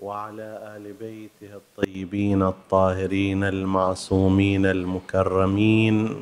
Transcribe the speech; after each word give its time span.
وعلى 0.00 0.76
آل 0.76 0.92
بيته 0.92 1.54
الطيبين 1.54 2.42
الطاهرين 2.42 3.44
المعصومين 3.44 4.66
المكرمين. 4.66 6.16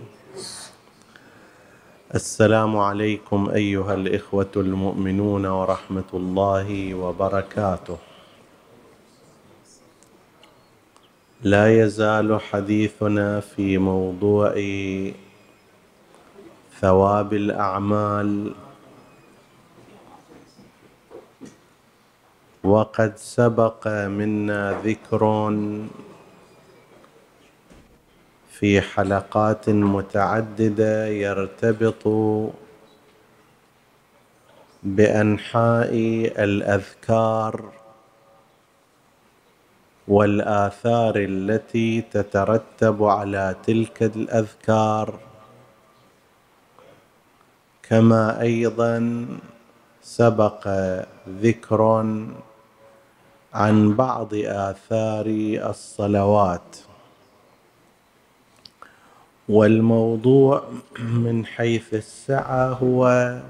السلام 2.15 2.77
عليكم 2.77 3.51
أيها 3.55 3.95
الإخوة 3.95 4.55
المؤمنون 4.57 5.47
ورحمة 5.47 6.11
الله 6.15 6.95
وبركاته. 6.95 7.97
لا 11.43 11.83
يزال 11.83 12.41
حديثنا 12.41 13.41
في 13.41 13.79
موضوع 13.79 14.55
ثواب 16.81 17.33
الأعمال 17.33 18.55
وقد 22.67 23.13
سبق 23.17 23.89
منا 23.89 24.81
ذكر 24.85 25.23
في 28.51 28.81
حلقات 28.81 29.69
متعددة 29.71 31.07
يرتبط 31.07 32.05
بأنحاء 34.83 35.93
الأذكار 36.45 37.73
والآثار 40.09 41.15
التي 41.17 42.01
تترتب 42.01 43.05
على 43.05 43.57
تلك 43.67 44.03
الأذكار 44.03 45.19
كما 47.83 48.41
أيضا 48.41 49.27
سبق 50.03 50.69
ذكر 51.29 51.81
عن 53.57 53.97
بعض 53.97 54.35
آثار 54.35 55.27
الصلوات. 55.71 56.77
والموضوع 59.49 60.63
من 60.99 61.47
حيث 61.47 61.95
السعة 61.95 62.69
هو 62.69 63.01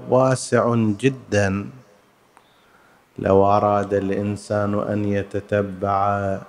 واسع 0.09 0.75
جدا. 0.75 1.69
لو 3.19 3.45
أراد 3.45 3.93
الإنسان 3.93 4.79
أن 4.79 5.05
يتتبع 5.05 6.39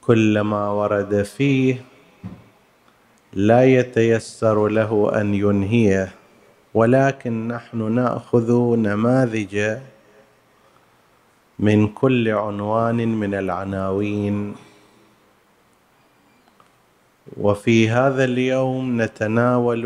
كل 0.00 0.40
ما 0.40 0.68
ورد 0.68 1.22
فيه 1.22 1.84
لا 3.32 3.64
يتيسر 3.64 4.68
له 4.68 5.20
أن 5.20 5.34
ينهيه. 5.34 6.12
ولكن 6.74 7.48
نحن 7.48 7.92
نأخذ 7.92 8.76
نماذج 8.76 9.78
من 11.58 11.88
كل 11.88 12.28
عنوان 12.28 13.08
من 13.08 13.34
العناوين. 13.34 14.54
وفي 17.36 17.88
هذا 17.88 18.24
اليوم 18.24 19.02
نتناول 19.02 19.84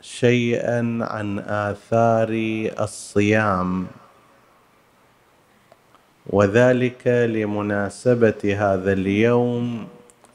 شيئا 0.00 0.98
عن 1.02 1.38
آثار 1.38 2.28
الصيام 2.80 3.86
وذلك 6.26 7.06
لمناسبة 7.06 8.56
هذا 8.58 8.92
اليوم 8.92 9.86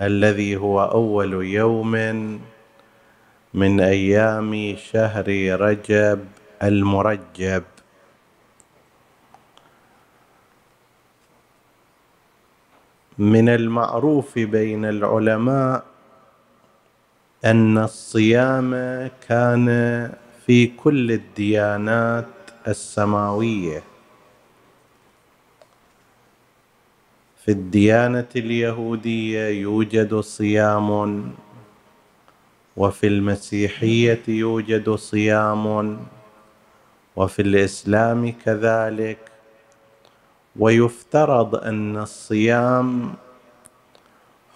الذي 0.01 0.55
هو 0.57 0.83
أول 0.83 1.33
يوم 1.45 1.91
من 3.53 3.79
أيام 3.79 4.75
شهر 4.91 5.27
رجب 5.59 6.19
المرجب. 6.63 7.63
من 13.17 13.49
المعروف 13.49 14.39
بين 14.39 14.85
العلماء 14.85 15.83
أن 17.45 17.77
الصيام 17.77 18.71
كان 19.27 19.67
في 20.45 20.67
كل 20.67 21.11
الديانات 21.11 22.25
السماوية. 22.67 23.83
في 27.45 27.51
الديانة 27.51 28.29
اليهودية 28.35 29.47
يوجد 29.47 30.15
صيام 30.19 31.31
وفي 32.77 33.07
المسيحية 33.07 34.21
يوجد 34.27 34.89
صيام 34.89 35.99
وفي 37.15 37.41
الإسلام 37.41 38.31
كذلك. 38.45 39.30
ويفترض 40.59 41.55
أن 41.55 41.97
الصيام 41.97 43.13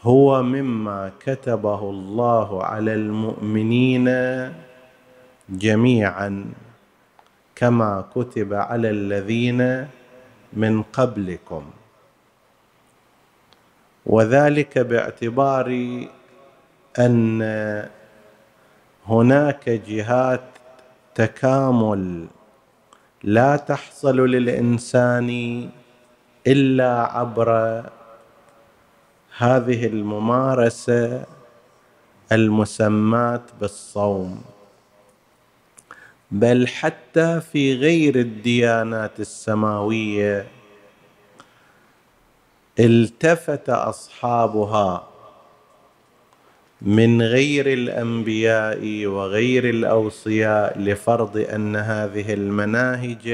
هو 0.02 0.44
مما 0.44 1.12
كتبه 1.20 1.90
الله 1.90 2.64
على 2.64 2.94
المؤمنين 2.94 4.10
جميعا 5.50 6.46
كما 7.56 8.06
كتب 8.16 8.54
على 8.54 8.90
الذين 8.90 9.88
من 10.54 10.84
قبلكم. 10.84 11.64
وذلك 14.06 14.78
باعتبار 14.78 15.68
أن 17.00 17.42
هناك 19.08 19.70
جهات 19.70 20.44
تكامل 21.16 22.28
لا 23.24 23.58
تحصل 23.58 24.18
للإنسان 24.20 25.30
إلا 26.48 27.18
عبر 27.18 27.50
هذه 29.38 29.86
الممارسة 29.86 31.26
المسماة 32.32 33.42
بالصوم. 33.62 34.42
بل 36.32 36.68
حتى 36.68 37.42
في 37.42 37.76
غير 37.76 38.16
الديانات 38.16 39.20
السماوية 39.20 40.48
التفت 42.80 43.70
أصحابها 43.70 45.08
من 46.82 47.22
غير 47.22 47.74
الأنبياء 47.74 49.06
وغير 49.06 49.70
الأوصياء 49.70 50.80
لفرض 50.80 51.38
أن 51.38 51.76
هذه 51.76 52.34
المناهج 52.34 53.28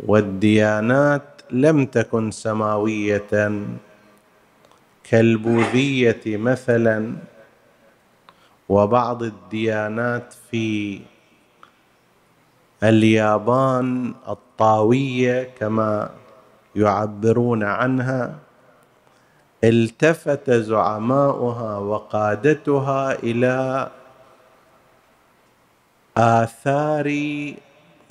والديانات 0.00 1.42
لم 1.50 1.86
تكن 1.86 2.30
سماوية. 2.30 3.50
كالبوذية 5.04 6.22
مثلا 6.26 7.16
وبعض 8.68 9.22
الديانات 9.22 10.34
في 10.50 11.00
اليابان 12.82 14.14
الطاوية 14.28 15.42
كما 15.58 16.10
يعبرون 16.76 17.62
عنها 17.62 18.34
التفت 19.64 20.50
زعماؤها 20.50 21.78
وقادتها 21.78 23.12
إلى 23.22 23.90
آثار 26.16 27.08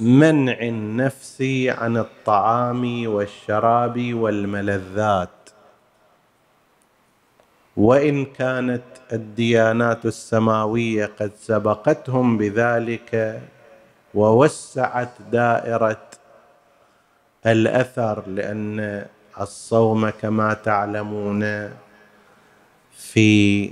منع 0.03 0.59
النفس 0.61 1.41
عن 1.67 1.97
الطعام 1.97 3.07
والشراب 3.07 4.13
والملذات. 4.13 5.29
وإن 7.77 8.25
كانت 8.25 8.83
الديانات 9.13 10.05
السماوية 10.05 11.05
قد 11.19 11.31
سبقتهم 11.39 12.37
بذلك 12.37 13.41
ووسعت 14.13 15.21
دائرة 15.31 16.01
الأثر 17.45 18.27
لأن 18.27 19.05
الصوم 19.41 20.09
كما 20.09 20.53
تعلمون 20.53 21.69
في 22.91 23.71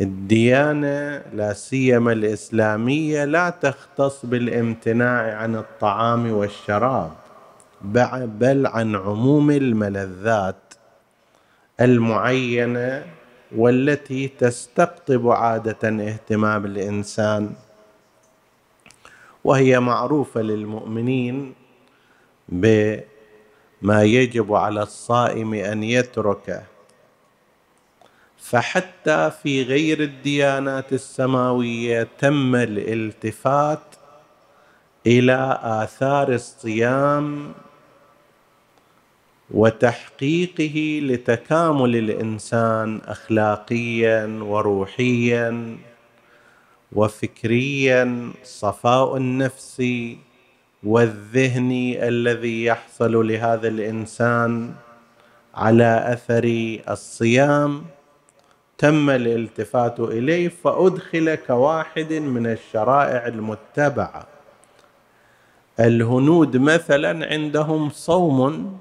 الديانة 0.00 1.22
لا 1.32 1.52
سيما 1.52 2.12
الإسلامية 2.12 3.24
لا 3.24 3.50
تختص 3.50 4.26
بالامتناع 4.26 5.36
عن 5.36 5.56
الطعام 5.56 6.32
والشراب 6.32 7.12
بل 7.82 8.66
عن 8.66 8.96
عموم 8.96 9.50
الملذات 9.50 10.74
المعينة 11.80 13.04
والتي 13.56 14.28
تستقطب 14.28 15.28
عادة 15.28 15.88
اهتمام 15.88 16.64
الإنسان. 16.64 17.52
وهي 19.44 19.80
معروفة 19.80 20.40
للمؤمنين 20.40 21.54
بما 22.48 24.02
يجب 24.02 24.54
على 24.54 24.82
الصائم 24.82 25.54
أن 25.54 25.82
يتركه. 25.82 26.62
فحتى 28.40 29.30
في 29.42 29.62
غير 29.62 30.00
الديانات 30.00 30.92
السماوية 30.92 32.08
تم 32.18 32.54
الالتفات 32.54 33.82
إلى 35.06 35.58
آثار 35.62 36.32
الصيام 36.32 37.52
وتحقيقه 39.50 41.00
لتكامل 41.02 41.96
الإنسان 41.96 43.00
اخلاقيا 43.06 44.38
وروحيا 44.42 45.76
وفكريا 46.92 48.32
صفاء 48.44 49.16
النفس 49.16 49.82
والذهني 50.82 52.08
الذي 52.08 52.64
يحصل 52.64 53.28
لهذا 53.28 53.68
الإنسان 53.68 54.72
على 55.54 56.04
أثر 56.12 56.78
الصيام. 56.90 57.84
تم 58.80 59.10
الالتفات 59.10 60.00
إليه 60.00 60.48
فأدخل 60.48 61.34
كواحد 61.34 62.12
من 62.12 62.46
الشرائع 62.46 63.26
المتبعة. 63.26 64.26
الهنود 65.80 66.56
مثلا 66.56 67.32
عندهم 67.32 67.90
صوم 67.90 68.78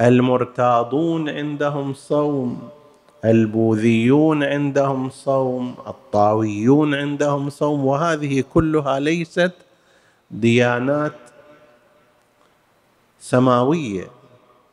المرتاضون 0.00 1.28
عندهم 1.28 1.94
صوم 1.94 2.68
البوذيون 3.24 4.44
عندهم 4.44 5.10
صوم 5.10 5.74
الطاويون 5.86 6.94
عندهم 6.94 7.50
صوم 7.50 7.84
وهذه 7.86 8.44
كلها 8.54 9.00
ليست 9.00 9.52
ديانات 10.30 11.16
سماوية 13.20 14.06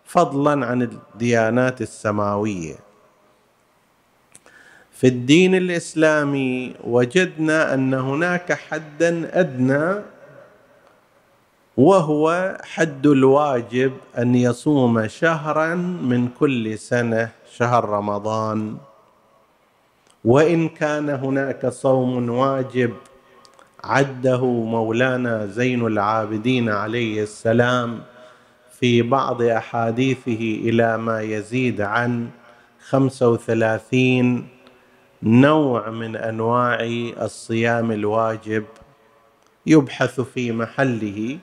فضلا 0.06 0.66
عن 0.66 0.82
الديانات 0.82 1.82
السماوية. 1.82 2.83
في 5.04 5.10
الدين 5.10 5.56
الإسلامي 5.56 6.74
وجدنا 6.84 7.74
أن 7.74 7.94
هناك 7.94 8.54
حدا 8.54 9.40
أدنى 9.40 10.02
وهو 11.78 12.58
حد 12.64 13.08
الواجب 13.08 13.94
أن 14.18 14.36
يصوم 14.36 15.08
شهرا 15.08 15.76
من 15.76 16.28
كل 16.40 16.78
سنة 16.78 17.30
شهر 17.58 17.90
رمضان. 17.90 18.78
وإن 20.26 20.70
كان 20.70 21.10
هناك 21.10 21.68
صوم 21.68 22.30
واجب 22.30 22.94
عده 23.84 24.46
مولانا 24.46 25.46
زين 25.46 25.88
العابدين 25.88 26.70
عليه 26.70 27.24
السلام 27.24 28.02
في 28.80 29.02
بعض 29.02 29.42
أحاديثه 29.42 30.42
إلى 30.64 30.98
ما 30.98 31.22
يزيد 31.22 31.82
عن 31.82 32.30
خمسة 32.88 33.30
وثلاثين 33.30 34.54
نوع 35.24 35.90
من 35.90 36.16
أنواع 36.16 36.78
الصيام 37.22 37.92
الواجب 37.92 38.66
يبحث 39.66 40.22
في 40.22 40.52
محله 40.52 41.38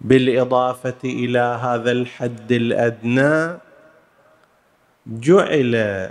بالإضافة 0.00 0.94
إلى 1.04 1.38
هذا 1.38 1.92
الحد 1.92 2.52
الأدنى 2.52 3.58
جعل 5.06 6.10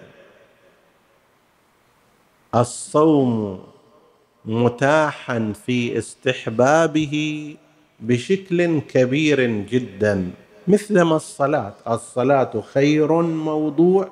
الصوم 2.56 3.64
متاحا 4.46 5.54
في 5.66 5.98
استحبابه 5.98 7.56
بشكل 8.00 8.80
كبير 8.80 9.42
جدا 9.46 10.32
مثلما 10.68 11.16
الصلاة. 11.16 11.74
الصلاة 11.88 12.62
خير 12.74 13.22
موضوع 13.22 14.10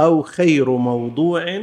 أو 0.00 0.22
خير 0.22 0.70
موضوع 0.70 1.62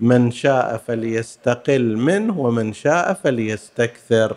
من 0.00 0.30
شاء 0.30 0.76
فليستقل 0.76 1.96
منه 1.96 2.40
ومن 2.40 2.72
شاء 2.72 3.12
فليستكثر. 3.12 4.36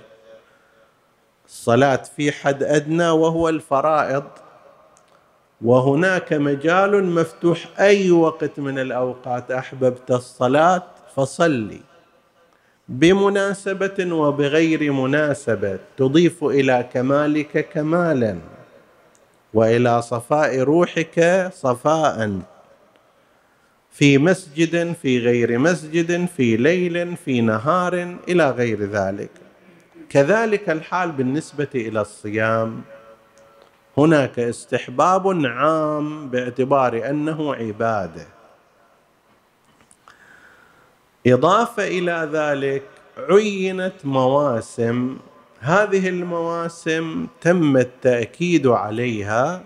الصلاة 1.48 2.04
في 2.16 2.32
حد 2.32 2.64
أدنى 2.64 3.10
وهو 3.10 3.50
الفرائض. 3.50 4.24
وهناك 5.62 6.34
مجال 6.34 7.06
مفتوح 7.06 7.80
أي 7.80 8.12
وقت 8.12 8.60
من 8.60 8.80
الأوقات 8.80 9.52
أحببت 9.52 10.12
الصلاة 10.12 10.84
فصلي. 11.16 11.82
بمناسبة 12.90 14.14
وبغير 14.14 14.92
مناسبة 14.92 15.80
تضيف 15.98 16.44
إلى 16.44 16.90
كمالك 16.94 17.70
كمالا 17.70 18.38
وإلى 19.54 20.02
صفاء 20.02 20.60
روحك 20.60 21.50
صفاء. 21.54 22.40
في 23.92 24.18
مسجد 24.18 24.94
في 25.02 25.20
غير 25.20 25.60
مسجد 25.60 26.26
في 26.26 26.58
ليل 26.58 27.18
في 27.18 27.42
نهار 27.42 28.16
إلى 28.28 28.50
غير 28.50 28.84
ذلك. 28.84 29.32
كذلك 30.10 30.70
الحال 30.70 31.12
بالنسبة 31.12 31.68
إلى 31.76 32.02
الصيام. 32.02 32.82
هناك 33.98 34.40
استحباب 34.40 35.46
عام 35.46 36.30
باعتبار 36.30 37.10
أنه 37.10 37.56
عبادة. 37.56 38.28
إضافة 41.28 41.88
إلى 41.88 42.30
ذلك 42.34 42.84
عينت 43.30 43.94
مواسم. 44.04 45.18
هذه 45.60 46.10
المواسم 46.10 47.28
تم 47.42 47.78
التأكيد 47.78 48.68
عليها 48.68 49.64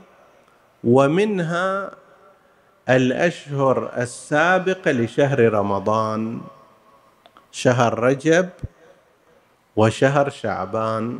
ومنها 0.83 1.91
الأشهر 2.89 3.91
السابقة 3.97 4.91
لشهر 4.91 5.39
رمضان 5.53 6.41
شهر 7.51 7.99
رجب 7.99 8.49
وشهر 9.75 10.29
شعبان. 10.29 11.19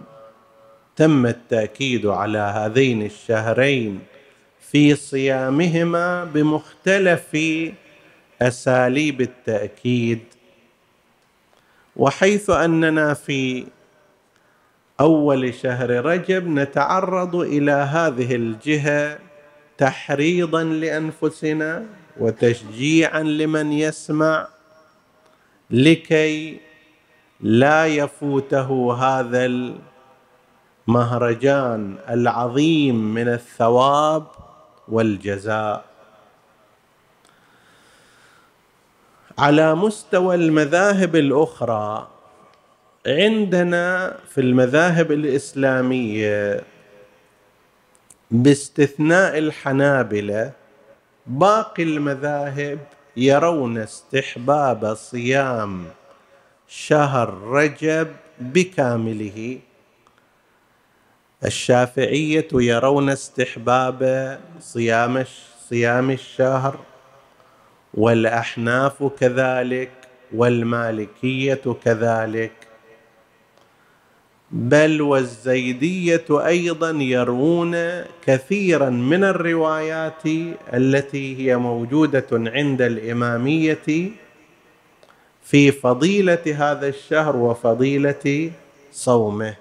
تم 0.95 1.25
التأكيد 1.25 2.06
على 2.06 2.37
هذين 2.37 3.01
الشهرين 3.01 3.99
في 4.59 4.95
صيامهما 4.95 6.23
بمختلف 6.23 7.37
أساليب 8.42 9.21
التأكيد. 9.21 10.19
وحيث 11.95 12.49
أننا 12.49 13.13
في 13.13 13.68
أول 14.99 15.54
شهر 15.54 15.90
رجب 15.90 16.47
نتعرض 16.47 17.35
إلى 17.35 17.71
هذه 17.71 18.35
الجهة 18.35 19.24
تحريضا 19.77 20.63
لأنفسنا 20.63 21.85
وتشجيعا 22.19 23.23
لمن 23.23 23.71
يسمع 23.71 24.47
لكي 25.71 26.59
لا 27.41 27.85
يفوته 27.87 28.94
هذا 28.94 29.45
المهرجان 30.87 31.97
العظيم 32.09 33.13
من 33.13 33.27
الثواب 33.27 34.27
والجزاء. 34.87 35.85
على 39.37 39.75
مستوى 39.75 40.35
المذاهب 40.35 41.15
الأخرى 41.15 42.07
عندنا 43.07 44.17
في 44.29 44.41
المذاهب 44.41 45.11
الإسلامية 45.11 46.63
باستثناء 48.44 49.37
الحنابلة 49.37 50.51
باقي 51.27 51.83
المذاهب 51.83 52.80
يرون 53.18 53.77
استحباب 53.77 54.94
صيام 54.94 55.85
شهر 56.68 57.33
رجب 57.33 58.07
بكامله. 58.39 59.59
الشافعية 61.45 62.47
يرون 62.54 63.09
استحباب 63.09 64.39
صيام 64.59 65.25
صيام 65.69 66.11
الشهر 66.11 66.80
والأحناف 67.94 69.04
كذلك 69.04 69.92
والمالكية 70.33 71.61
كذلك. 71.85 72.65
بل 74.56 75.02
والزيدية 75.02 76.26
أيضا 76.31 76.90
يروون 76.90 77.76
كثيرا 78.26 78.90
من 78.90 79.24
الروايات 79.24 80.24
التي 80.74 81.38
هي 81.38 81.57
موجودة 81.57 82.28
عند 82.31 82.81
الإمامية 82.81 84.12
في 85.44 85.71
فضيلة 85.71 86.56
هذا 86.56 86.88
الشهر 86.88 87.35
وفضيلة 87.35 88.52
صومه. 88.92 89.56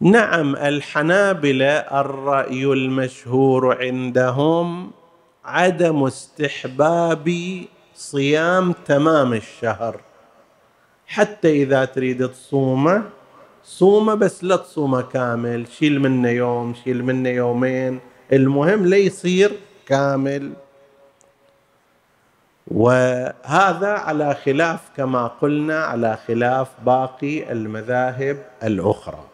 نعم 0.00 0.56
الحنابلة 0.56 1.78
الرأي 2.00 2.64
المشهور 2.64 3.82
عندهم 3.82 4.90
عدم 5.44 6.04
استحباب 6.04 7.34
صيام 7.94 8.72
تمام 8.72 9.32
الشهر. 9.32 10.00
حتى 11.14 11.62
إذا 11.62 11.84
تريد 11.84 12.28
تصومه 12.28 13.02
صومه 13.64 14.14
بس 14.14 14.44
لا 14.44 14.56
تصومه 14.56 15.02
كامل 15.02 15.66
شيل 15.68 16.00
منه 16.00 16.28
يوم 16.28 16.74
شيل 16.84 17.04
منه 17.04 17.28
يومين. 17.28 18.00
المهم 18.32 18.86
لا 18.86 18.96
يصير 18.96 19.52
كامل. 19.86 20.52
وهذا 22.66 23.88
على 23.88 24.34
خلاف 24.34 24.80
كما 24.96 25.26
قلنا 25.26 25.84
على 25.84 26.18
خلاف 26.26 26.68
باقي 26.86 27.52
المذاهب 27.52 28.36
الأخرى. 28.62 29.33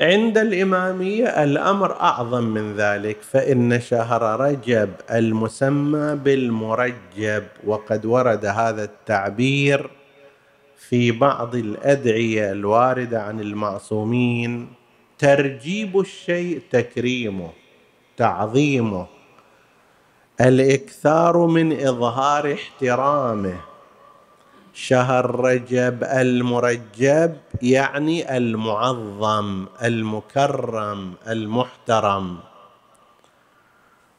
عند 0.00 0.38
الإمامية 0.38 1.44
الأمر 1.44 1.92
أعظم 1.92 2.44
من 2.44 2.76
ذلك 2.76 3.22
فإن 3.22 3.80
شهر 3.80 4.40
رجب 4.40 4.90
المسمى 5.10 6.14
بالمرجب 6.14 7.44
وقد 7.66 8.06
ورد 8.06 8.46
هذا 8.46 8.84
التعبير 8.84 9.90
في 10.76 11.12
بعض 11.12 11.54
الأدعية 11.54 12.52
الواردة 12.52 13.22
عن 13.22 13.40
المعصومين 13.40 14.68
ترجيب 15.18 16.00
الشيء 16.00 16.60
تكريمه 16.70 17.50
تعظيمه 18.16 19.06
الإكثار 20.40 21.46
من 21.46 21.86
إظهار 21.86 22.52
احترامه. 22.52 23.60
شهر 24.74 25.40
رجب 25.40 26.04
المرجب 26.04 27.36
يعني 27.62 28.36
المعظم 28.36 29.66
المكرم 29.82 31.14
المحترم. 31.28 32.38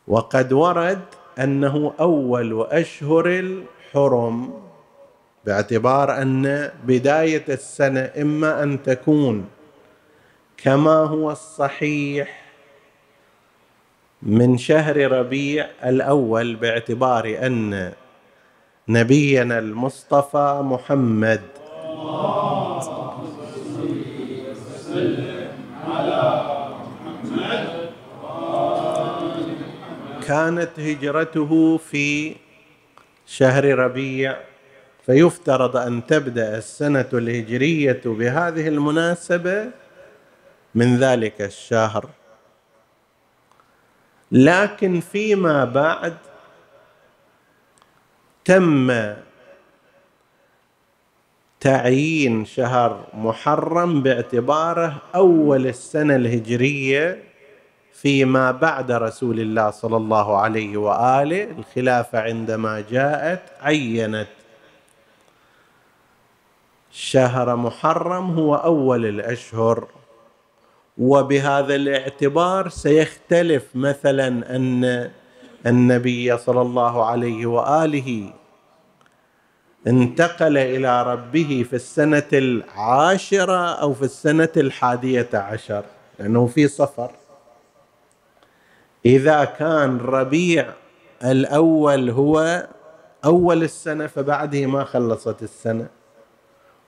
وقد 0.08 0.54
ورد 0.54 1.02
أنه 1.40 1.94
أول 2.00 2.68
أشهر 2.72 3.26
الحرم 3.26 4.54
باعتبار 5.46 6.22
أن 6.22 6.72
بداية 6.84 7.46
السنة 7.50 8.12
إما 8.22 8.64
أن 8.64 8.84
تكون 8.84 9.46
كما 10.58 10.96
هو 10.96 11.32
الصحيح 11.32 12.46
من 14.22 14.58
شهر 14.58 15.12
ربيع 15.12 15.68
الأول 15.84 16.56
باعتبار 16.56 17.38
أن 17.42 17.94
نبينا 18.88 19.60
المصطفى 19.60 20.60
محمد 20.64 21.42
كانت 30.26 30.80
هجرته 30.80 31.78
في 31.78 32.36
شهر 33.26 33.66
ربيع 33.66 34.38
فيفترض 35.06 35.78
أن 35.78 36.06
تبدأ 36.06 36.58
السنة 36.58 37.10
الهجرية 37.14 38.02
بهذه 38.06 38.68
المناسبة 38.68 39.72
من 40.76 40.98
ذلك 40.98 41.42
الشهر. 41.42 42.10
لكن 44.32 45.00
فيما 45.00 45.66
بعد 45.66 46.18
تم 48.46 49.14
تعيين 51.60 52.46
شهر 52.46 53.08
محرم 53.14 54.04
باعتباره 54.04 55.02
أول 55.16 55.68
السنة 55.68 56.16
الهجرية 56.16 57.24
فيما 58.02 58.52
بعد 58.52 58.92
رسول 58.92 59.40
الله 59.40 59.70
صلى 59.72 59.98
الله 59.98 60.38
عليه 60.38 60.78
وآله 60.78 61.44
الخلافه 61.44 62.20
عندما 62.20 62.84
جاءت 62.92 63.42
عينت. 63.62 64.28
شهر 66.92 67.56
محرم 67.56 68.40
هو 68.40 68.56
أول 68.56 69.06
الأشهر 69.06 69.88
وبهذا 70.98 71.76
الاعتبار 71.76 72.70
سيختلف 72.70 73.64
مثلا 73.76 74.56
أن 74.56 75.12
النبي 75.66 76.38
صلى 76.38 76.62
الله 76.62 77.06
عليه 77.06 77.46
وآله 77.46 78.34
انتقل 79.88 80.58
إلى 80.58 81.04
ربه 81.04 81.66
في 81.70 81.76
السنة 81.76 82.30
العاشرة 82.34 83.74
أو 83.82 83.94
في 83.94 84.02
السنة 84.02 84.50
الحادية 84.58 85.30
عشر 85.34 85.84
لأنه 86.20 86.48
في 86.48 86.68
صفر. 86.68 87.12
إذا 89.06 89.46
كان 89.46 89.98
ربيع 89.98 90.74
الأول 91.24 92.10
هو 92.10 92.68
أول 93.26 93.64
السنة 93.64 94.08
فبعده 94.08 94.66
ما 94.66 94.84
خلصت 94.84 95.44
السنة. 95.44 95.88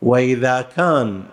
وإذا 0.02 0.62
كان 0.62 1.24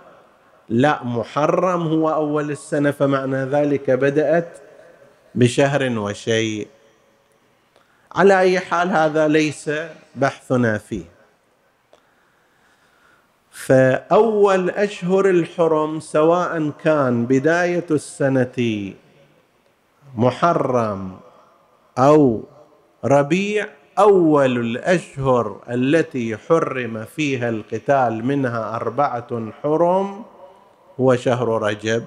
لا 0.69 1.05
محرم 1.05 1.87
هو 1.87 2.11
أول 2.13 2.51
السنة 2.51 2.91
فمعنى 2.91 3.37
ذلك 3.37 3.91
بدأت 3.91 4.59
بشهر 5.35 5.99
وشيء. 5.99 6.69
على 8.13 8.41
أي 8.41 8.61
حال 8.61 8.91
هذا 8.91 9.29
ليس 9.29 9.71
بحثنا 10.15 10.79
فيه. 10.79 11.05
فأول 13.51 14.71
أشهر 14.71 15.31
الحرم 15.31 16.01
سواء 16.01 16.71
كان 16.85 17.27
بداية 17.27 17.87
السنة 17.91 18.95
محرم 20.15 21.17
أو 21.99 22.43
ربيع 23.05 23.67
أول 23.99 24.59
الأشهر 24.61 25.61
التي 25.71 26.37
حرم 26.37 27.05
فيها 27.05 27.49
القتال 27.49 28.25
منها 28.25 28.77
أربعة 28.77 29.51
حرم 29.63 30.25
هو 31.01 31.17
شهر 31.17 31.63
رجب. 31.63 32.05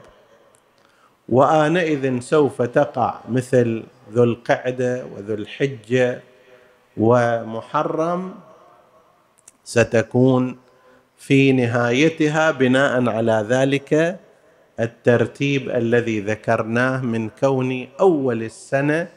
وآنئذ 1.30 2.20
سوف 2.20 2.62
تقع 2.62 3.20
مثل 3.30 3.84
ذو 4.12 4.24
القعدة 4.24 5.06
وذو 5.06 5.34
الحجة 5.34 6.22
ومحرم 6.98 8.34
ستكون 9.64 10.58
في 11.18 11.52
نهايتها 11.52 12.52
بناء 12.52 13.10
على 13.10 13.46
ذلك 13.50 14.20
الترتيب 14.80 15.70
الذي 15.70 16.20
ذكرناه 16.20 17.02
من 17.02 17.30
كون 17.30 17.88
أول 18.00 18.44
السنة 18.44 19.08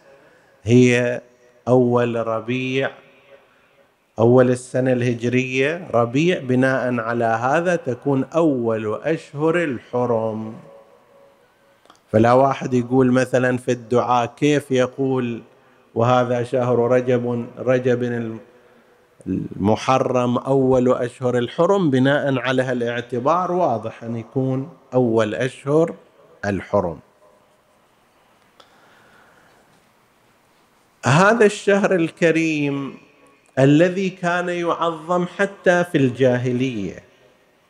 هي 0.63 1.21
أول 1.69 2.27
ربيع 2.27 2.91
أول 4.19 4.51
السنة 4.51 4.93
الهجرية. 4.93 5.89
ربيع 5.95 6.39
بناء 6.39 7.01
على 7.01 7.25
هذا 7.25 7.77
تكون 7.77 8.25
أول 8.25 9.01
أشهر 9.05 9.65
الحرم. 9.65 10.55
فلا 12.13 12.33
واحد 12.33 12.75
يقول 12.75 13.13
مثلا 13.13 13.57
في 13.57 13.73
الدعاء 13.73 14.27
كيف 14.37 14.71
يقول 14.71 15.43
وهذا 15.95 16.43
شهر 16.43 16.79
رجب 16.79 17.47
رجب 17.59 18.03
المحرم 19.27 20.39
أول 20.39 20.93
أشهر 20.93 21.39
الحرم 21.39 21.91
بناء 21.91 22.39
على 22.39 22.63
هالاعتبار 22.63 23.53
واضح 23.53 24.05
أن 24.05 24.17
يكون 24.17 24.69
أول 24.95 25.35
أشهر 25.35 25.95
الحرم. 26.45 26.99
هذا 31.07 31.47
الشهر 31.47 31.95
الكريم 31.95 32.99
الذي 33.59 34.11
كان 34.11 34.49
يعظم 34.49 35.27
حتى 35.39 35.85
في 35.85 35.99
الجاهلية 35.99 37.05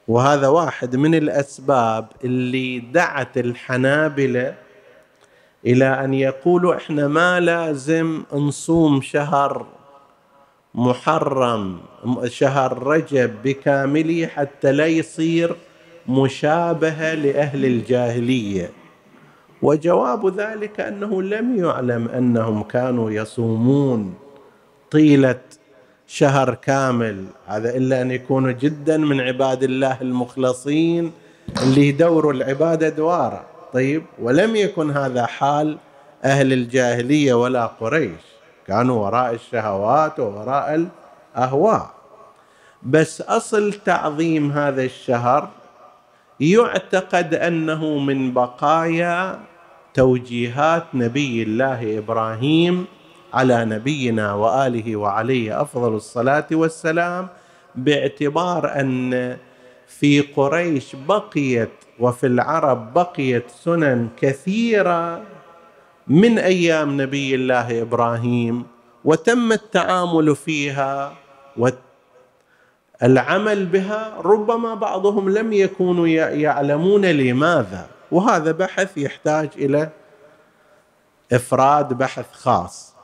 وهذا 0.09 0.49
واحد 0.49 0.97
من 0.97 1.15
الأسباب 1.15 2.07
اللي 2.25 2.79
دعت 2.79 3.39
الحنابلة 3.39 4.55
إلى 5.67 6.05
أن 6.05 6.15
يقولوا 6.15 6.77
إحنا 6.77 7.09
ما 7.09 7.41
لازم 7.41 8.23
نصوم 8.33 9.03
شهر 9.03 9.67
محرم. 10.75 11.79
شهر 12.25 12.83
رجب 12.83 13.43
بكامله 13.45 14.27
حتى 14.27 14.73
لا 14.73 14.87
يصير 14.87 15.57
مشابهة 16.09 17.15
لأهل 17.15 17.65
الجاهلية. 17.65 18.71
وجواب 19.63 20.41
ذلك 20.41 20.81
أنه 20.81 21.23
لم 21.23 21.57
يعلم 21.57 22.09
أنهم 22.09 22.63
كانوا 22.63 23.11
يصومون 23.11 24.15
طيلة 24.91 25.41
شهر 26.07 26.55
كامل. 26.55 27.25
هذا 27.47 27.77
إلا 27.77 28.03
أن 28.03 28.11
يكونوا 28.11 28.53
جدا 28.53 28.97
من 28.97 29.21
عباد 29.21 29.63
الله 29.63 30.01
المخلصين 30.01 31.13
اللي 31.63 31.89
يدوروا 31.89 32.33
العبادة 32.33 32.89
دواره 32.89 33.47
طيب 33.73 34.03
ولم 34.19 34.57
يكن 34.57 34.91
هذا 34.91 35.27
حال 35.27 35.79
أهل 36.25 36.53
الجاهلية 36.53 37.35
ولا 37.35 37.67
قريش. 37.67 38.30
كانوا 38.71 39.05
وراء 39.07 39.35
الشهوات 39.35 40.21
ووراء 40.21 40.87
الأهواء. 41.35 41.91
بس 42.83 43.21
أصل 43.21 43.73
تعظيم 43.73 44.53
هذا 44.53 44.83
الشهر 44.83 45.49
يعتقد 46.41 47.35
أنه 47.35 47.99
من 47.99 48.33
بقايا 48.33 49.39
توجيهات 49.95 50.85
نبي 50.95 51.43
الله 51.43 51.99
إبراهيم 51.99 52.87
على 53.35 53.65
نبينا 53.65 54.35
وآله 54.35 54.97
وعليه 54.97 55.63
أفضل 55.63 55.95
الصلاة 55.95 56.47
والسلام 56.53 57.29
باعتبار 57.75 58.81
أن 58.81 59.37
في 59.87 60.21
قريش 60.21 60.97
بقيت 60.97 61.71
وفي 61.99 62.27
العرب 62.27 62.95
بقيت 62.95 63.51
سنن 63.51 64.09
كثيرة 64.21 65.23
من 66.07 66.39
أيام 66.39 67.01
نبي 67.01 67.35
الله 67.35 67.83
إبراهيم 67.83 68.67
وتم 69.05 69.53
التعامل 69.53 70.37
فيها 70.37 71.13
والعمل 71.57 73.67
بها 73.67 74.21
ربما 74.21 74.75
بعضهم 74.75 75.31
لم 75.31 75.53
يكونوا 75.53 76.07
يعلمون 76.07 77.05
لماذا. 77.05 77.87
وهذا 78.11 78.53
بحث 78.53 78.99
يحتاج 78.99 79.49
إلى 79.57 79.91
إفراد 81.33 81.93
بحث 81.93 82.33
خاص. 82.33 82.95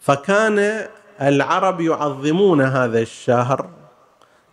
فكان 0.00 0.88
العرب 1.20 1.80
يعظمون 1.80 2.60
هذا 2.60 2.98
الشهر 2.98 3.68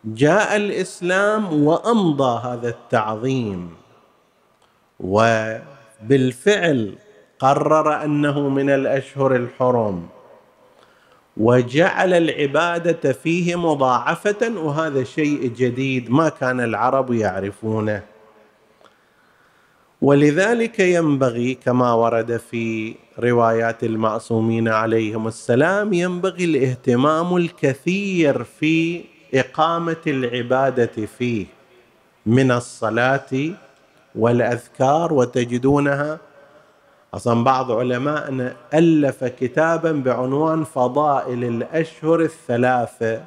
جاء 0.06 0.56
الإسلام 0.56 1.64
وأمضى 1.64 2.48
هذا 2.48 2.70
التعظيم 2.70 3.76
وبالفعل 6.04 6.96
قرر 7.40 8.04
أنه 8.04 8.50
من 8.50 8.70
الأشهر 8.70 9.36
الحرم 9.36 10.08
وجعل 11.38 12.14
العبادة 12.14 13.14
فيه 13.14 13.56
مضاعفة 13.56 14.52
وهذا 14.58 15.04
شيء 15.04 15.52
جديد 15.58 16.12
ما 16.12 16.30
كان 16.30 16.60
العرب 16.60 17.14
يعرفونه. 17.14 18.04
ولذلك 20.02 20.80
ينبغي 20.80 21.54
كما 21.54 21.94
ورد 21.94 22.38
في 22.38 22.96
روايات 23.20 23.84
المعصومين 23.84 24.68
عليهم 24.68 25.28
السلام 25.28 25.94
ينبغي 25.94 26.46
الاهتمام 26.46 27.36
الكثير 27.38 28.44
في 28.44 29.04
إقامة 29.34 30.04
العبادة 30.08 31.06
فيه 31.18 31.46
من 32.26 32.52
الصلاة 32.52 33.30
والأذكار 34.16 35.14
وتجدونها. 35.14 36.20
أصلا 37.14 37.44
بعض 37.44 37.72
علمائنا 37.72 38.56
ألف 38.74 39.24
كتابا 39.24 39.92
بعنوان 39.92 40.64
فضائل 40.64 41.44
الأشهر 41.44 42.20
الثلاثة 42.22 43.22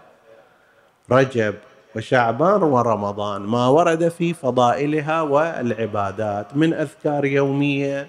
رجب 1.11 1.55
وشعبان 1.97 2.63
ورمضان 2.63 3.43
ما 3.43 3.69
ورد 3.69 4.09
في 4.09 4.35
فضائلها 4.35 5.23
والعبادات 5.23 6.57
من 6.57 6.75
أذكار 6.75 7.25
يومية 7.25 8.09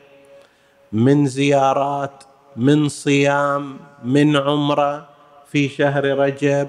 من 0.91 1.25
زيارات 1.25 2.23
من 2.55 2.89
صيام 2.89 3.77
من 4.03 4.37
عمرة 4.37 5.05
في 5.47 5.69
شهر 5.69 6.05
رجب 6.05 6.67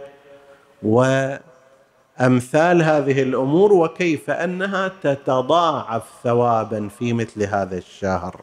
وامثال 2.21 2.83
هذه 2.83 3.23
الأمور 3.23 3.73
وكيف 3.73 4.30
أنها 4.30 4.92
تتضاعف 5.02 6.02
ثوابا 6.25 6.88
في 6.88 7.12
مثل 7.12 7.42
هذا 7.42 7.78
الشهر. 7.78 8.40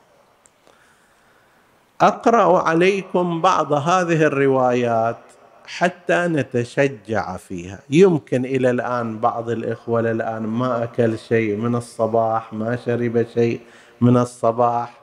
أقرأ 2.01 2.61
عليكم 2.61 3.41
بعض 3.41 3.73
هذه 3.73 4.23
الروايات 4.23 5.17
حتى 5.65 6.27
نتشجع 6.27 7.37
فيها. 7.37 7.79
يمكن 7.89 8.45
إلى 8.45 8.69
الآن 8.69 9.19
بعض 9.19 9.49
الإخوة 9.49 9.99
الان 9.99 10.43
ما 10.43 10.83
أكل 10.83 11.19
شيء 11.19 11.55
من 11.55 11.75
الصباح 11.75 12.53
ما 12.53 12.75
شرب 12.75 13.25
شيء 13.33 13.59
من 14.01 14.17
الصباح 14.17 15.01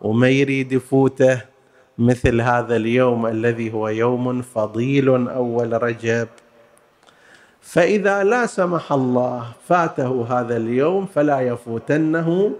وما 0.00 0.28
يريد 0.28 0.72
يفوته 0.72 1.40
مثل 1.98 2.40
هذا 2.40 2.76
اليوم 2.76 3.26
الذي 3.26 3.72
هو 3.72 3.88
يوم 3.88 4.42
فضيل 4.42 5.28
أول 5.28 5.82
رجب. 5.82 6.28
فإذا 7.62 8.24
لا 8.24 8.46
سمح 8.46 8.92
الله 8.92 9.52
فاته 9.68 10.26
هذا 10.30 10.56
اليوم 10.56 11.06
فلا 11.06 11.40
يفوتنه 11.40 12.52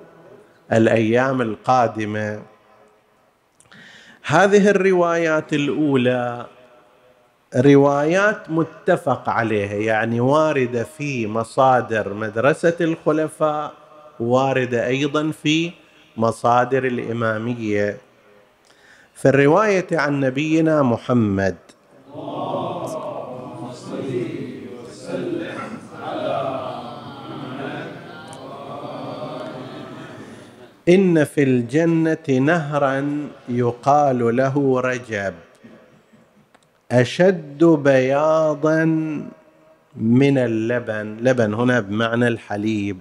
الأيام 0.72 1.42
القادمة. 1.42 2.42
هذه 4.22 4.70
الروايات 4.70 5.52
الأولى 5.52 6.46
روايات 7.56 8.50
متفق 8.50 9.28
عليها 9.28 9.74
يعني 9.74 10.20
واردة 10.20 10.84
في 10.84 11.26
مصادر 11.26 12.14
مدرسة 12.14 12.76
الخلفاء 12.80 13.72
واردة 14.20 14.86
أيضا 14.86 15.30
في 15.30 15.70
مصادر 16.16 16.84
الإمامية. 16.84 17.98
في 19.14 19.28
الرواية 19.28 19.86
عن 19.92 20.20
نبينا 20.20 20.82
محمد 20.82 21.56
إن 30.88 31.24
في 31.24 31.42
الجنة 31.42 32.28
نهرا 32.28 33.28
يقال 33.48 34.36
له 34.36 34.80
رجب. 34.80 35.34
أشد 36.92 37.64
بياضا 37.64 38.84
من 39.96 40.38
اللبن. 40.38 41.16
لبن 41.20 41.54
هنا 41.54 41.80
بمعنى 41.80 42.28
الحليب. 42.28 42.98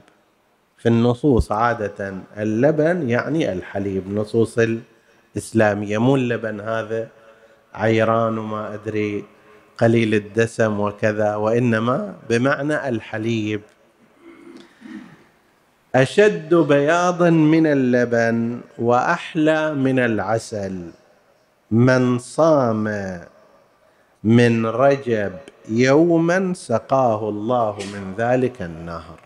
في 0.77 0.89
النصوص 0.89 1.51
عادة 1.51 2.15
اللبن 2.37 3.09
يعني 3.09 3.51
الحليب. 3.53 4.13
نصوص 4.13 4.59
الإسلامية. 5.35 5.97
مو 5.97 6.15
اللبن 6.15 6.59
هذا 6.59 7.07
عيران 7.73 8.37
وما 8.37 8.73
أدري 8.73 9.23
قليل 9.77 10.15
الدسم 10.15 10.79
وكذا 10.79 11.35
وإنما 11.35 12.15
بمعنى 12.29 12.89
الحليب. 12.89 13.61
أشد 15.95 16.55
بياضا 16.55 17.29
من 17.29 17.67
اللبن 17.67 18.61
وأحلى 18.79 19.73
من 19.73 19.99
العسل. 19.99 20.91
من 21.71 22.19
صام 22.19 22.83
من 24.23 24.65
رجب 24.65 25.33
يوما 25.69 26.53
سقاه 26.53 27.29
الله 27.29 27.77
من 27.93 28.13
ذلك 28.17 28.61
النهر. 28.61 29.19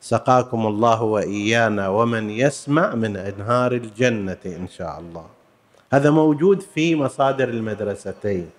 سقاكم 0.00 0.66
الله 0.66 1.02
وإيانا 1.02 1.88
ومن 1.88 2.30
يسمع 2.30 2.94
من 2.94 3.16
أنهار 3.16 3.72
الجنة 3.72 4.44
إن 4.46 4.68
شاء 4.68 5.00
الله. 5.00 5.26
هذا 5.92 6.10
موجود 6.10 6.60
في 6.60 6.96
مصادر 6.96 7.48
المدرستين. 7.48 8.50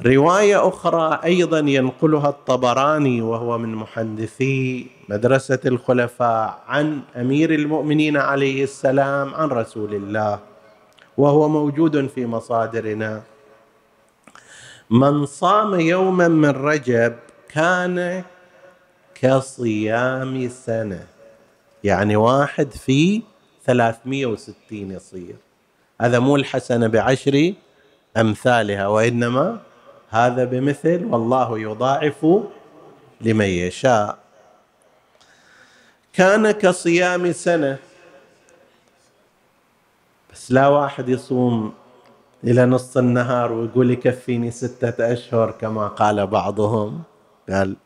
رواية 0.00 0.68
أخرى 0.68 1.20
أيضا 1.24 1.58
ينقلها 1.58 2.28
الطبراني 2.28 3.22
وهو 3.22 3.58
من 3.58 3.74
محدثي 3.74 4.86
مدرسة 5.08 5.58
الخلفاء 5.66 6.62
عن 6.68 7.00
أمير 7.16 7.54
المؤمنين 7.54 8.16
عليه 8.16 8.64
السلام 8.64 9.34
عن 9.34 9.48
رسول 9.48 9.94
الله 9.94 10.38
وهو 11.16 11.48
موجود 11.48 12.06
في 12.06 12.26
مصادرنا. 12.26 13.22
من 14.90 15.26
صام 15.26 15.80
يوما 15.80 16.28
من 16.28 16.50
رجب 16.50 17.16
كان 17.48 18.24
كصيام 19.14 20.48
سنة 20.48 21.06
يعني 21.84 22.16
واحد 22.16 22.70
في 22.70 23.22
ثلاثمائة 23.64 24.26
وستين 24.26 24.90
يصير. 24.90 25.36
هذا 26.00 26.18
مو 26.18 26.36
الحسنة 26.36 26.86
بعشر 26.86 27.52
أمثالها 28.16 28.86
وإنما 28.86 29.65
هذا 30.16 30.44
بمثل 30.44 31.04
والله 31.04 31.58
يضاعف 31.58 32.26
لمن 33.20 33.46
يشاء. 33.46 34.18
كان 36.12 36.50
كصيام 36.50 37.32
سنة 37.32 37.78
بس 40.32 40.52
لا 40.52 40.68
واحد 40.68 41.08
يصوم 41.08 41.72
إلى 42.44 42.66
نص 42.66 42.96
النهار 42.96 43.52
ويقول 43.52 43.90
يكفيني 43.90 44.50
ستة 44.50 45.12
أشهر 45.12 45.50
كما 45.50 45.88
قال 45.88 46.26
بعضهم. 46.26 47.02
قال 47.50 47.76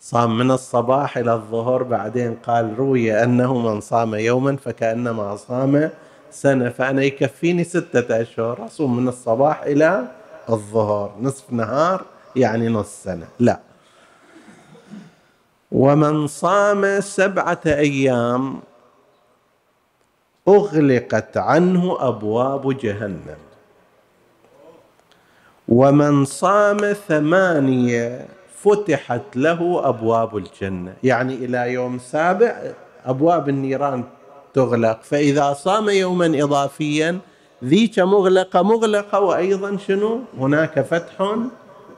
صام 0.00 0.38
من 0.38 0.50
الصباح 0.50 1.18
إلى 1.18 1.32
الظهر 1.32 1.82
بعدين 1.82 2.34
قال 2.34 2.78
روي 2.78 3.22
أنه 3.24 3.58
من 3.58 3.80
صام 3.80 4.14
يوما 4.14 4.56
فكأنما 4.56 5.36
صام 5.36 5.90
سنة 6.30 6.68
فأنا 6.68 7.02
يكفيني 7.02 7.64
ستة 7.64 8.20
أشهر 8.22 8.64
أصوم 8.66 8.96
من 8.96 9.08
الصباح 9.08 9.62
إلى 9.62 10.04
الظهر. 10.50 11.14
نصف 11.20 11.52
نهار 11.52 12.04
يعني 12.36 12.68
نص 12.68 13.02
سنة. 13.02 13.26
لا. 13.38 13.60
ومن 15.72 16.26
صام 16.26 17.00
سبعة 17.00 17.60
أيام 17.66 18.60
أغلقت 20.48 21.36
عنه 21.36 21.96
أبواب 22.00 22.78
جهنم. 22.78 23.36
ومن 25.68 26.24
صام 26.24 26.92
ثمانية 26.92 28.26
فتحت 28.62 29.36
له 29.36 29.88
أبواب 29.88 30.36
الجنة. 30.36 30.94
يعني 31.02 31.34
إلى 31.34 31.72
يوم 31.72 31.98
سابع 31.98 32.62
أبواب 33.06 33.48
النيران 33.48 34.04
تغلق. 34.54 35.02
فإذا 35.02 35.52
صام 35.52 35.88
يوما 35.88 36.26
اضافيا 36.26 37.18
ذيك 37.64 37.98
مغلقة 37.98 38.62
مغلقة 38.62 39.20
وأيضا 39.20 39.76
شنو؟ 39.76 40.20
هناك 40.38 40.80
فتح 40.80 41.36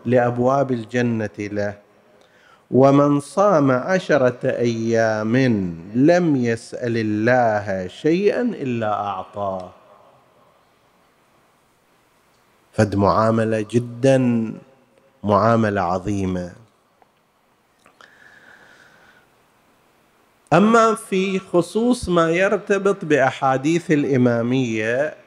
لأبواب 0.04 0.72
الجنة 0.72 1.38
له. 1.38 1.74
ومن 2.70 3.20
صام 3.20 3.70
عشرة 3.70 4.38
أيام 4.44 5.36
لم 5.94 6.36
يسأل 6.36 6.96
الله 6.96 7.86
شيئا 7.86 8.42
إلا 8.42 8.92
أعطاه. 8.94 9.70
فد 12.72 12.96
معامله 12.96 13.66
جدا 13.70 14.18
معاملة 15.24 15.80
عظيمة. 15.80 16.52
أما 20.52 20.94
في 20.94 21.38
خصوص 21.38 22.08
ما 22.08 22.30
يرتبط 22.30 23.04
بأحاديث 23.04 23.90
الإمامية 23.90 25.25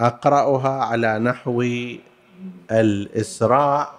أقرأها 0.00 0.84
على 0.84 1.18
نحو 1.18 1.64
الإسراء 2.70 3.94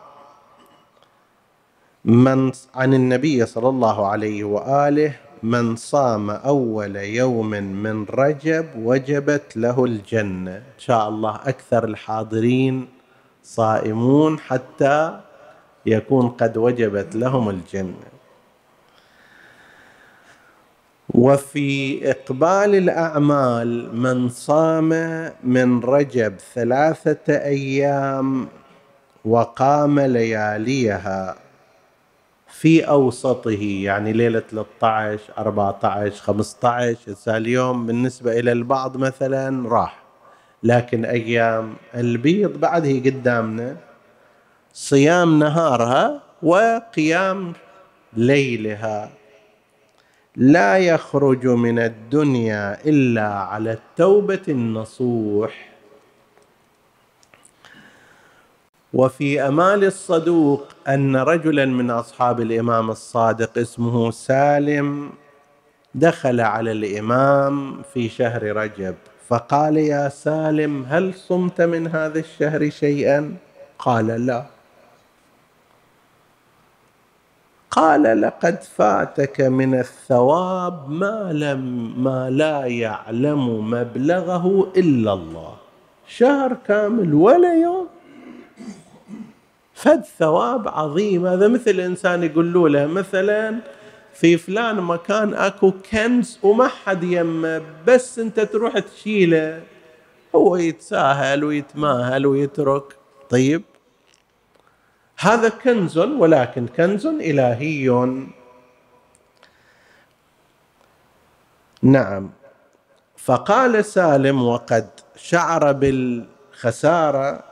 من 2.06 2.52
عن 2.76 2.94
النبي 2.94 3.46
صلى 3.46 3.70
الله 3.70 4.08
عليه 4.08 4.44
وآله 4.44 5.16
من 5.44 5.76
صام 5.76 6.30
أول 6.30 6.96
يوم 6.96 7.50
من 7.84 8.06
رجب 8.06 8.66
وجبت 8.76 9.58
له 9.58 9.86
الجنة. 9.86 10.56
إن 10.56 10.80
شاء 10.80 11.10
الله 11.10 11.36
أكثر 11.36 11.84
الحاضرين 11.84 12.88
صائمون 13.44 14.40
حتى 14.40 15.20
يكون 15.86 16.30
قد 16.30 16.58
وجبت 16.58 17.16
لهم 17.16 17.50
الجنة. 17.50 18.17
وفي 21.14 22.00
إقبال 22.12 22.76
الأعمال 22.76 23.96
من 23.96 24.30
صام 24.30 24.90
من 25.44 25.80
رجب 25.80 26.36
ثلاثة 26.56 27.34
أيام 27.34 28.48
وقام 29.26 30.00
لياليها 30.00 31.36
في 32.48 32.90
أوسطه 32.90 33.62
يعني 33.62 34.14
ليلة 34.14 34.40
13 34.40 35.20
14 35.38 36.16
15 36.24 36.98
هسه 37.12 37.38
اليوم 37.38 37.86
بالنسبة 37.86 38.40
إلى 38.40 38.52
البعض 38.52 38.98
مثلا 38.98 39.70
راح. 39.70 40.04
لكن 40.64 41.06
أيام 41.06 41.74
البيض 41.96 42.60
بعد 42.60 42.86
هي 42.86 43.00
قدامنا. 43.00 43.78
صيام 44.74 45.40
نهارها 45.40 46.22
وقيام 46.44 47.54
ليلها. 48.14 49.10
لا 50.38 50.78
يخرج 50.78 51.48
من 51.48 51.80
الدنيا 51.80 52.86
إلا 52.86 53.28
على 53.34 53.72
التوبة 53.72 54.42
النصوح. 54.48 55.70
وفي 58.94 59.42
أمال 59.42 59.84
الصدوق 59.84 60.68
أن 60.88 61.16
رجلا 61.16 61.66
من 61.66 61.92
أصحاب 61.92 62.42
الإمام 62.42 62.90
الصادق 62.90 63.58
اسمه 63.58 64.12
سالم 64.12 65.10
دخل 65.96 66.42
على 66.42 66.72
الإمام 66.72 67.82
في 67.94 68.10
شهر 68.10 68.44
رجب 68.56 68.96
فقال 69.28 69.78
يا 69.78 70.10
سالم 70.10 70.84
هل 70.84 71.14
صمت 71.14 71.62
من 71.62 71.88
هذا 71.88 72.20
الشهر 72.20 72.70
شيئا؟ 72.70 73.36
قال 73.80 74.08
لا. 74.26 74.57
قال 77.78 78.22
لقد 78.22 78.62
فاتك 78.62 79.42
من 79.42 79.80
الثواب 79.80 80.90
ما 80.90 81.30
لم 81.34 81.94
ما 82.04 82.30
لا 82.30 82.66
يعلم 82.66 83.70
مبلغه 83.70 84.72
إلا 84.78 85.14
الله. 85.14 85.54
شهر 86.08 86.58
كامل 86.68 87.14
ولا 87.14 87.54
يوم. 87.54 87.88
فد 89.74 90.02
ثواب 90.20 90.68
عظيم. 90.68 91.26
هذا 91.26 91.48
مثل 91.48 91.80
إنسان 91.80 92.24
يقول 92.24 92.74
له 92.74 92.86
مثلا 92.86 93.56
في 94.14 94.38
فلان 94.38 94.76
مكان 94.82 95.34
أكو 95.34 95.72
كنز 95.92 96.40
وما 96.44 96.68
حد 96.68 97.04
يمه 97.04 97.62
بس 97.88 98.20
أنت 98.20 98.40
تروح 98.40 98.80
تشيله 98.80 99.62
هو 100.36 100.56
يتساهل 100.56 101.44
ويتماهل 101.44 102.26
ويترك. 102.26 102.96
طيب. 103.30 103.62
هذا 105.20 105.50
كنز 105.50 105.98
ولكن 105.98 106.68
كنز 106.68 107.06
الهي. 107.06 108.08
نعم. 111.82 112.30
فقال 113.18 113.86
سالم 113.86 114.42
وقد 114.44 114.90
شعر 115.16 115.72
بالخسارة 115.72 117.44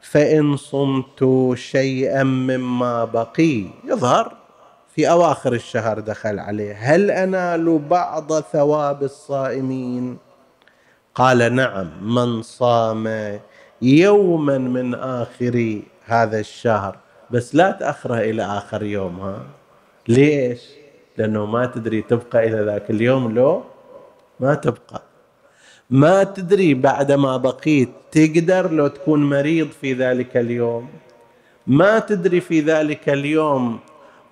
فإن 0.00 0.56
صمت 0.56 1.52
شيئا 1.54 2.22
مما 2.22 3.04
بقي. 3.04 3.64
يظهر 3.84 4.36
في 4.94 5.10
أواخر 5.10 5.52
الشهر 5.52 6.00
دخل 6.00 6.38
عليه. 6.38 6.74
هل 6.94 7.10
أنال 7.10 7.78
بعض 7.78 8.40
ثواب 8.40 9.02
الصائمين؟ 9.02 10.18
قال 11.14 11.54
نعم. 11.54 12.14
من 12.14 12.42
صام 12.42 13.38
يوما 13.82 14.58
من 14.58 14.94
آخر 14.94 15.82
هذا 16.08 16.40
الشهر. 16.40 16.96
بس 17.30 17.54
لا 17.54 17.70
تأخره 17.70 18.18
إلى 18.18 18.42
آخر 18.42 18.82
يوم 18.82 19.20
ها؟ 19.20 19.42
ليش؟ 20.08 20.60
لأنه 21.16 21.46
ما 21.46 21.66
تدري 21.66 22.02
تبقى 22.02 22.48
إلى 22.48 22.64
ذاك 22.64 22.90
اليوم 22.90 23.34
لو 23.34 23.62
ما 24.40 24.54
تبقى. 24.54 25.02
ما 25.90 26.24
تدري 26.24 26.74
بعد 26.74 27.12
ما 27.12 27.36
بقيت 27.36 27.88
تقدر 28.12 28.70
لو 28.70 28.86
تكون 28.86 29.30
مريض 29.30 29.68
في 29.80 29.92
ذلك 29.92 30.36
اليوم. 30.36 30.88
ما 31.66 31.98
تدري 31.98 32.40
في 32.40 32.60
ذلك 32.60 33.08
اليوم 33.08 33.78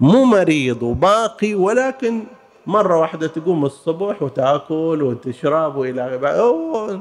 مو 0.01 0.25
مريض 0.25 0.83
وباقي 0.83 1.55
ولكن 1.55 2.25
مرة 2.67 3.01
واحدة 3.01 3.27
تقوم 3.27 3.65
الصبح 3.65 4.23
وتأكل 4.23 5.03
وتشرب 5.03 5.79
أوه 6.25 7.01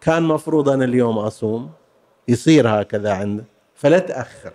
كان 0.00 0.22
مفروض 0.22 0.68
أنا 0.68 0.84
اليوم 0.84 1.18
أصوم. 1.18 1.70
يصير 2.28 2.68
هكذا 2.68 3.12
عندك. 3.12 3.51
فلا 3.82 3.98
تأخر. 3.98 4.52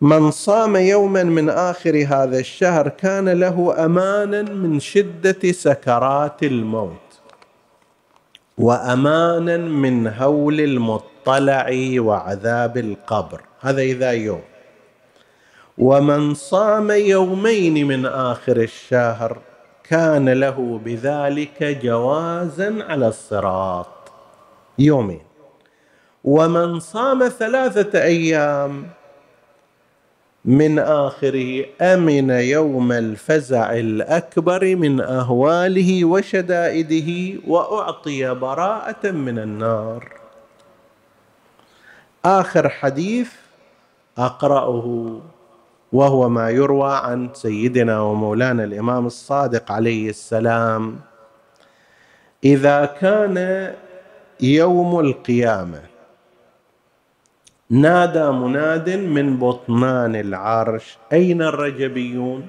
من 0.00 0.30
صام 0.30 0.76
يوما 0.76 1.22
من 1.22 1.48
آخر 1.50 2.06
هذا 2.08 2.38
الشهر 2.38 2.88
كان 2.88 3.28
له 3.28 3.84
أمانا 3.84 4.42
من 4.42 4.80
شدة 4.80 5.52
سكرات 5.52 6.42
الموت 6.42 7.20
وأمانا 8.58 9.56
من 9.56 10.06
هول 10.06 10.60
المطلع 10.60 11.66
وعذاب 11.98 12.76
القبر. 12.76 13.40
هذا 13.60 13.80
إذا 13.80 14.10
يوم. 14.10 14.42
ومن 15.78 16.34
صام 16.34 16.90
يومين 16.90 17.86
من 17.86 18.06
آخر 18.06 18.56
الشهر 18.56 19.38
كان 19.84 20.28
له 20.28 20.80
بذلك 20.84 21.62
جوازا 21.82 22.84
على 22.88 23.08
الصراط. 23.08 23.86
يومين. 24.78 25.35
ومن 26.26 26.80
صام 26.80 27.28
ثلاثة 27.28 28.02
أيام 28.02 28.86
من 30.44 30.78
آخره 30.78 31.64
أمن 31.80 32.30
يوم 32.30 32.92
الفزع 32.92 33.72
الأكبر 33.72 34.76
من 34.76 35.00
أهواله 35.00 36.04
وشدائده 36.04 37.40
وأعطي 37.46 38.34
براءة 38.34 39.10
من 39.10 39.38
النار. 39.38 40.12
آخر 42.24 42.68
حديث 42.68 43.30
أقرأه 44.18 45.20
وهو 45.92 46.28
ما 46.28 46.50
يروى 46.50 46.96
عن 46.96 47.28
سيدنا 47.34 48.00
ومولانا 48.00 48.64
الإمام 48.64 49.06
الصادق 49.06 49.72
عليه 49.72 50.10
السلام. 50.10 51.00
إذا 52.44 52.84
كان 52.84 53.74
يوم 54.40 55.00
القيامة 55.00 55.95
نادى 57.70 58.30
مناد 58.30 58.90
من 58.90 59.36
بطنان 59.36 60.16
العرش. 60.16 60.98
أين 61.12 61.42
الرجبيون؟ 61.42 62.48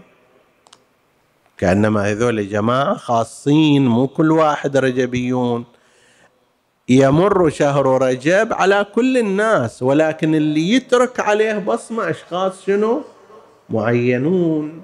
كأنما 1.57 2.11
هذول 2.11 2.49
جماعة 2.49 2.97
خاصين 2.97 3.87
مو 3.87 4.07
كل 4.07 4.31
واحد 4.31 4.77
رجبيون. 4.77 5.65
يمر 6.89 7.49
شهر 7.49 8.01
رجب 8.01 8.53
على 8.53 8.85
كل 8.95 9.17
الناس 9.17 9.83
ولكن 9.83 10.35
اللي 10.35 10.73
يترك 10.73 11.19
عليه 11.19 11.57
بصمة 11.57 12.09
أشخاص 12.09 12.65
شنو؟ 12.65 13.01
معينون. 13.69 14.81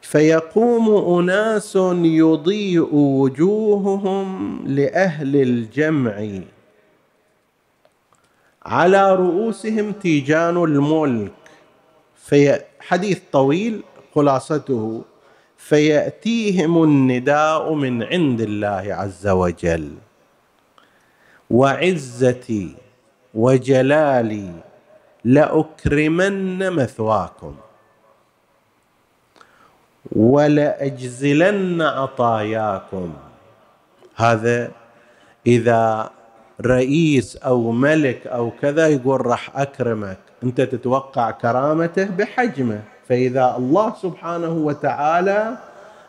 فيقوم 0.00 1.18
أناس 1.18 1.76
يضيء 2.02 2.94
وجوههم 2.94 4.60
لأهل 4.66 5.36
الجمع. 5.36 6.40
على 8.66 9.14
رؤوسهم 9.14 9.92
تيجان 9.92 10.56
الملك. 10.56 11.32
في 12.16 12.60
حديث 12.80 13.20
طويل 13.32 13.82
خلاصته. 14.14 15.04
فيأتيهم 15.56 16.82
النداء 16.84 17.72
من 17.72 18.02
عند 18.02 18.40
الله 18.40 18.94
عز 18.94 19.26
وجل. 19.26 19.94
وعزتي 21.50 22.74
وجلالي 23.34 24.52
لأكرمن 25.24 26.70
مثواكم. 26.72 27.54
ولأجزلن 30.12 31.82
عطاياكم. 31.82 33.14
هذا 34.16 34.70
إذا 35.46 36.10
رئيس 36.66 37.36
أو 37.36 37.70
ملك 37.70 38.26
أو 38.26 38.50
كذا 38.50 38.86
يقول 38.88 39.26
راح 39.26 39.58
أكرمك. 39.58 40.18
أنت 40.44 40.60
تتوقع 40.60 41.30
كرامته 41.30 42.04
بحجمه. 42.04 42.80
فإذا 43.08 43.54
الله 43.58 43.94
سبحانه 44.02 44.50
وتعالى 44.50 45.58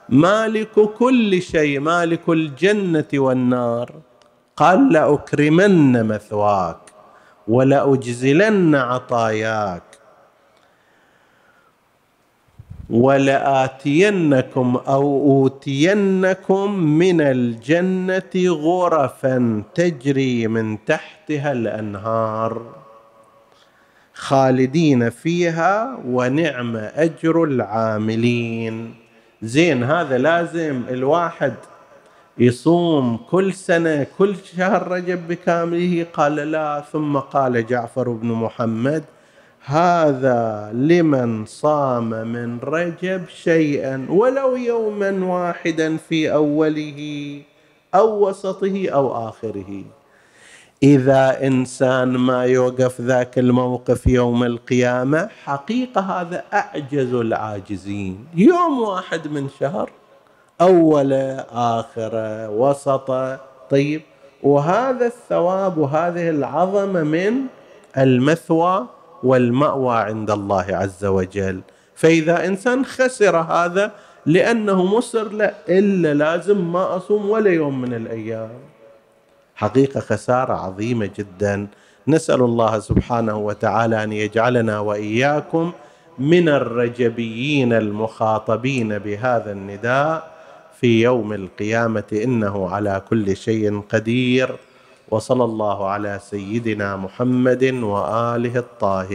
مالك 0.10 0.80
كل 0.98 1.42
شيء 1.42 1.80
مالك 1.80 2.30
الجنة 2.30 3.06
والنار 3.14 3.92
قال 4.58 4.94
لأكرمن 4.94 6.08
مثواك 6.08 6.78
ولأجزلن 7.48 8.76
عطاياك. 8.76 9.89
ولآتينكم 12.90 14.80
أو 14.88 15.04
أوتينكم 15.32 16.84
من 16.84 17.22
الجنة 17.22 18.32
غرفا 18.36 19.64
تجري 19.76 20.48
من 20.48 20.86
تحتها 20.86 21.52
الأنهار. 21.52 22.62
خالدين 24.14 25.10
فيها 25.10 26.00
ونعم 26.06 26.76
أجر 26.76 27.44
العاملين. 27.44 28.94
زين 29.42 29.84
هذا 29.84 30.18
لازم 30.18 30.82
الواحد 30.90 31.54
يصوم 32.38 33.18
كل 33.18 33.54
سنة 33.54 34.08
كل 34.18 34.36
شهر 34.58 34.88
رجب 34.88 35.28
بكامله. 35.28 36.06
قال 36.14 36.36
لا 36.36 36.84
ثم 36.92 37.18
قال 37.18 37.66
جعفر 37.66 38.10
بن 38.10 38.28
محمد 38.28 39.04
هذا 39.66 40.72
لمن 40.74 41.46
صام 41.46 42.10
من 42.10 42.60
رجب 42.60 43.28
شيئا 43.28 44.08
ولو 44.10 44.56
يوما 44.56 45.26
واحدا 45.26 45.98
في 45.98 46.34
أوله 46.34 47.42
أو 47.96 48.30
وسطه 48.30 48.90
أو 48.90 49.30
آخره. 49.30 49.84
إذا 50.84 51.48
إنسان 51.48 52.08
ما 52.08 52.44
يوقف 52.46 53.02
ذاك 53.02 53.40
الموقف 53.40 54.08
يوم 54.08 54.44
القيامة 54.44 55.30
حقيقة 55.44 56.02
هذا 56.02 56.44
أعجز 56.54 57.14
العاجزين. 57.14 58.28
يوم 58.36 58.80
واحد 58.82 59.28
من 59.28 59.50
شهر 59.60 59.90
أوله 60.62 61.46
آخره 61.52 62.50
وسطه. 62.50 63.40
طيب 63.70 64.02
وهذا 64.44 65.06
الثواب 65.06 65.78
وهذه 65.78 66.30
العظمة 66.30 67.04
من 67.04 67.34
المثوى 67.98 68.88
والمأوى 69.24 69.98
عند 69.98 70.32
الله 70.32 70.66
عز 70.70 71.06
وجل. 71.06 71.62
فإذا 71.96 72.46
إنسان 72.46 72.86
خسر 72.86 73.38
هذا 73.38 73.92
لأنه 74.26 74.86
مصر 74.86 75.32
لا 75.32 75.54
إلا 75.70 76.14
لازم 76.14 76.72
ما 76.72 76.96
أصوم 76.98 77.30
ولا 77.30 77.52
يوم 77.52 77.82
من 77.82 77.94
الأيام. 77.94 78.50
حقيقة 79.56 80.00
خسارة 80.00 80.54
عظيمة 80.54 81.10
جدا. 81.18 81.68
نسأل 82.08 82.42
الله 82.42 82.80
سبحانه 82.80 83.38
وتعالى 83.38 84.04
أن 84.04 84.14
يجعلنا 84.14 84.80
وإياكم 84.80 85.72
من 86.20 86.50
الرجبيين 86.50 87.74
المخاطبين 87.74 88.98
بهذا 88.98 89.52
النداء 89.52 90.32
في 90.82 91.02
يوم 91.02 91.34
القيامة. 91.34 92.04
إنه 92.14 92.70
على 92.70 93.02
كل 93.10 93.38
شيء 93.38 93.82
قدير. 93.90 94.56
وصلى 95.12 95.44
الله 95.44 95.88
على 95.90 96.20
سيدنا 96.24 96.96
محمد 96.98 97.64
وآله 97.64 98.56
الطاهرين. 98.58 99.08